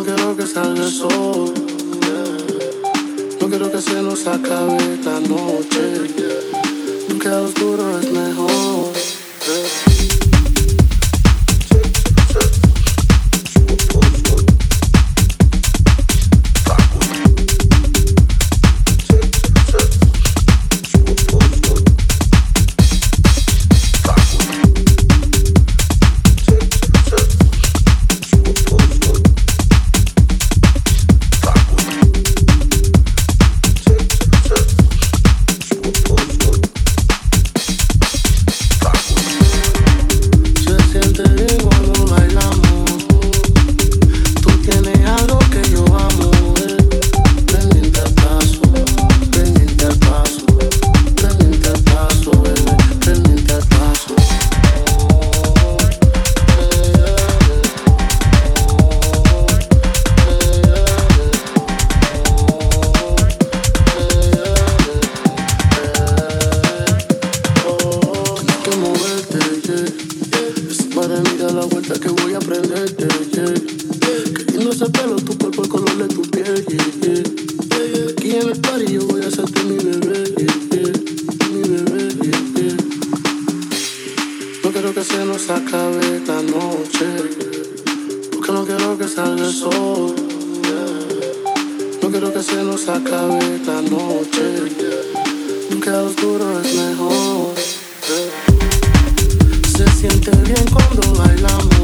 [0.00, 1.52] no quiero que salga el sol.
[3.38, 6.08] No quiero que se nos acabe la noche.
[7.08, 8.99] Nunca oscuro es mejor.
[88.34, 90.14] Porque no quiero que salga el sol.
[92.02, 94.42] No quiero que se nos acabe esta noche,
[95.68, 97.54] porque a oscuro es mejor.
[99.76, 101.80] Se siente bien cuando bailamos.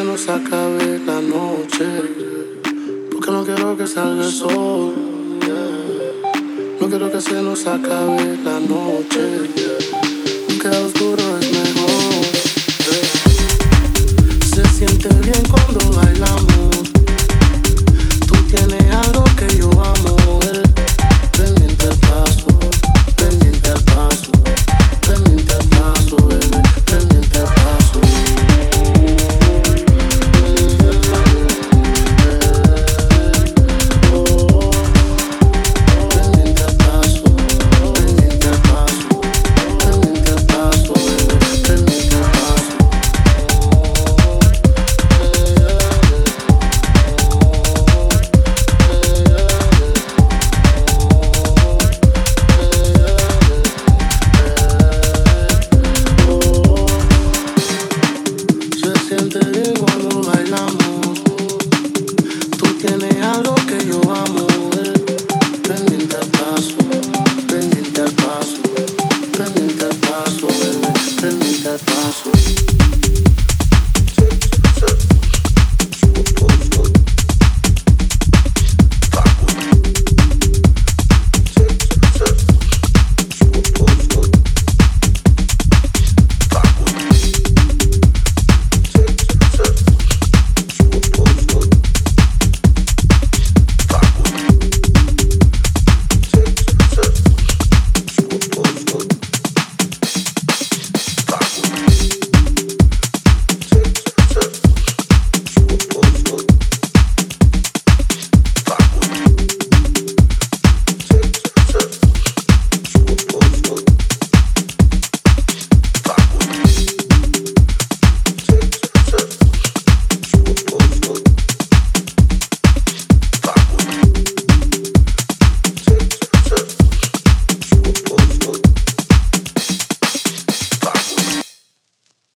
[0.00, 1.86] que nos acabe la noche.
[3.10, 4.94] Porque no quiero que salga el sol.
[6.80, 9.22] No quiero que se nos acabe la noche.
[9.56, 10.60] Yeah.
[10.62, 11.29] Queda oscuro